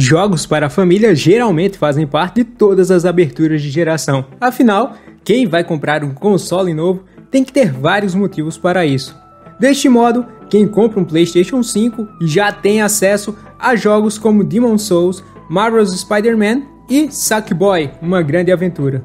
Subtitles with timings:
[0.00, 4.24] Jogos para a família geralmente fazem parte de todas as aberturas de geração.
[4.40, 9.14] Afinal, quem vai comprar um console novo tem que ter vários motivos para isso.
[9.58, 15.22] Deste modo, quem compra um PlayStation 5 já tem acesso a jogos como Demon Souls,
[15.50, 19.04] Marvel's Spider-Man e Sackboy, uma grande aventura.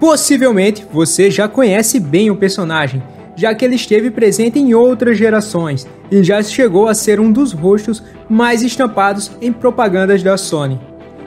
[0.00, 3.02] Possivelmente você já conhece bem o personagem,
[3.40, 7.54] já que ele esteve presente em outras gerações e já chegou a ser um dos
[7.54, 10.78] rostos mais estampados em propagandas da Sony.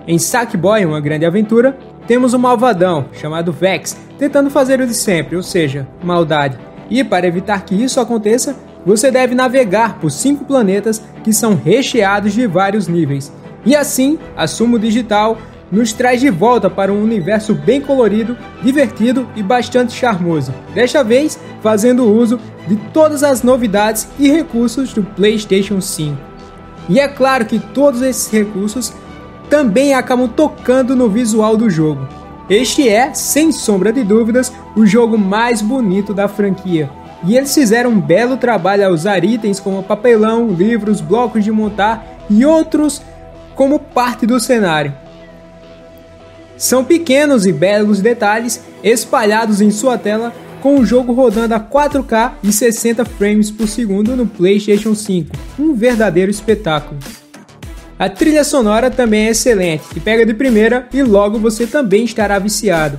[0.08, 5.36] Em Sackboy, uma grande aventura, temos um malvadão chamado Vex tentando fazer o de sempre,
[5.36, 6.55] ou seja, maldade.
[6.88, 8.55] E para evitar que isso aconteça,
[8.86, 13.34] você deve navegar por cinco planetas que são recheados de vários níveis.
[13.66, 15.36] E assim, a Sumo Digital
[15.72, 20.53] nos traz de volta para um universo bem colorido, divertido e bastante charmoso.
[20.73, 26.17] Desta vez, fazendo uso de todas as novidades e recursos do PlayStation 5.
[26.89, 28.94] E é claro que todos esses recursos
[29.50, 32.08] também acabam tocando no visual do jogo.
[32.50, 36.89] Este é, sem sombra de dúvidas, o jogo mais bonito da franquia.
[37.25, 42.06] E eles fizeram um belo trabalho a usar itens como papelão, livros, blocos de montar
[42.30, 43.02] e outros
[43.56, 44.94] como parte do cenário.
[46.64, 52.36] São pequenos e belos detalhes espalhados em sua tela com o jogo rodando a 4K
[52.42, 56.97] e 60 frames por segundo no PlayStation 5, um verdadeiro espetáculo.
[58.00, 62.39] A trilha sonora também é excelente e pega de primeira e logo você também estará
[62.39, 62.97] viciado.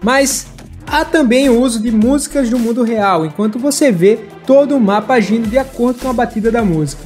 [0.00, 0.46] Mas
[0.86, 5.14] há também o uso de músicas do mundo real, enquanto você vê todo o mapa
[5.14, 7.02] agindo de acordo com a batida da música.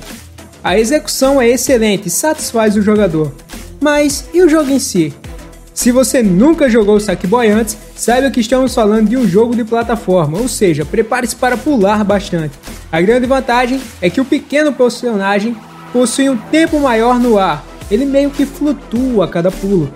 [0.63, 3.35] A execução é excelente e satisfaz o jogador.
[3.81, 5.15] Mas e o jogo em si?
[5.77, 10.39] Se você nunca jogou Sackboy antes, saiba que estamos falando de um jogo de plataforma,
[10.39, 12.59] ou seja, prepare-se para pular bastante.
[12.91, 15.55] A grande vantagem é que o pequeno personagem
[15.93, 19.93] possui um tempo maior no ar, ele meio que flutua a cada pulo.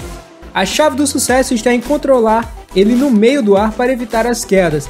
[0.52, 4.44] A chave do sucesso está em controlar ele no meio do ar para evitar as
[4.44, 4.86] quedas,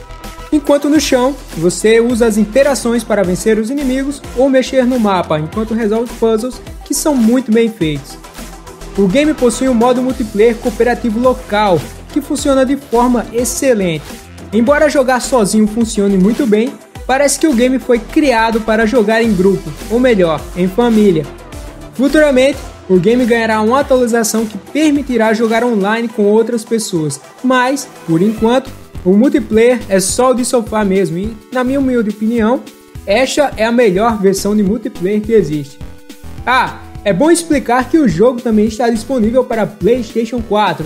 [0.53, 5.39] enquanto no chão você usa as interações para vencer os inimigos ou mexer no mapa
[5.39, 8.19] enquanto resolve puzzles que são muito bem feitos.
[8.99, 11.81] O game possui um modo multiplayer cooperativo local,
[12.13, 14.05] que funciona de forma excelente.
[14.53, 16.73] Embora jogar sozinho funcione muito bem,
[17.07, 21.25] parece que o game foi criado para jogar em grupo, ou melhor, em família.
[21.95, 22.59] Futuramente,
[22.89, 28.71] o game ganhará uma atualização que permitirá jogar online com outras pessoas, mas, por enquanto,
[29.05, 32.61] o multiplayer é só o de sofá mesmo e, na minha humilde opinião,
[33.07, 35.79] esta é a melhor versão de multiplayer que existe.
[36.45, 40.85] Ah, é bom explicar que o jogo também está disponível para PlayStation 4.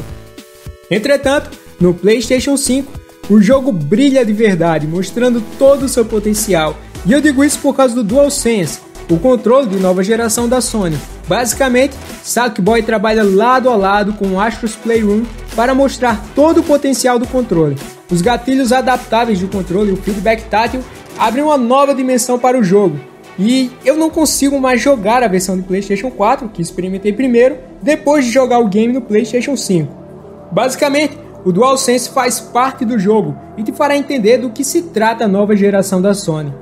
[0.91, 2.93] Entretanto, no PlayStation 5,
[3.29, 6.77] o jogo brilha de verdade, mostrando todo o seu potencial.
[7.07, 8.81] E eu digo isso por causa do DualSense,
[9.11, 10.97] o controle de nova geração da Sony.
[11.27, 15.25] Basicamente, Sackboy trabalha lado a lado com o Astros Playroom
[15.57, 17.77] para mostrar todo o potencial do controle.
[18.11, 20.83] Os gatilhos adaptáveis do controle e o feedback tátil
[21.19, 22.99] abrem uma nova dimensão para o jogo,
[23.39, 28.25] e eu não consigo mais jogar a versão de PlayStation 4, que experimentei primeiro, depois
[28.25, 29.93] de jogar o game no PlayStation 5.
[30.53, 35.25] Basicamente, o DualSense faz parte do jogo e te fará entender do que se trata
[35.25, 36.53] a nova geração da Sony.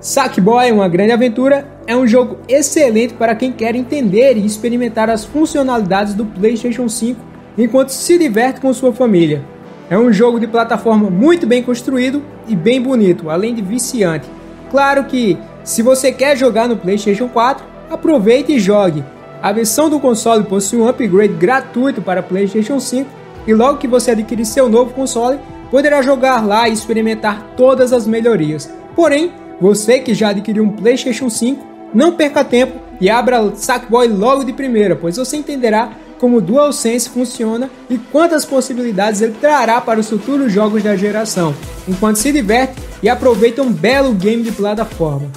[0.00, 5.24] Sackboy, uma grande aventura, é um jogo excelente para quem quer entender e experimentar as
[5.24, 7.20] funcionalidades do PlayStation 5
[7.56, 9.42] enquanto se diverte com sua família.
[9.88, 14.26] É um jogo de plataforma muito bem construído e bem bonito, além de viciante.
[14.70, 19.04] Claro que se você quer jogar no PlayStation 4, aproveite e jogue.
[19.40, 23.08] A versão do console possui um upgrade gratuito para PlayStation 5
[23.46, 25.38] e logo que você adquirir seu novo console,
[25.70, 28.72] poderá jogar lá e experimentar todas as melhorias.
[28.94, 34.44] Porém, você que já adquiriu um PlayStation 5, não perca tempo e abra Sackboy logo
[34.44, 39.98] de primeira, pois você entenderá como o DualSense funciona e quantas possibilidades ele trará para
[39.98, 41.52] os futuros jogos da geração,
[41.88, 45.28] enquanto se diverte e aproveita um belo game de plataforma.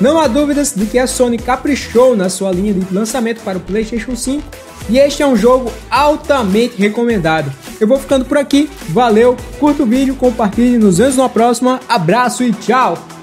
[0.00, 3.60] Não há dúvidas de que a Sony caprichou na sua linha de lançamento para o
[3.60, 4.42] PlayStation 5
[4.88, 7.52] e este é um jogo altamente recomendado.
[7.80, 12.44] Eu vou ficando por aqui, valeu, curta o vídeo, compartilhe, nos vemos na próxima, abraço
[12.44, 13.15] e tchau!